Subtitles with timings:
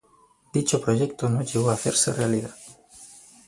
[0.51, 2.55] Dicho proyecto no llegó a hacerse realidad.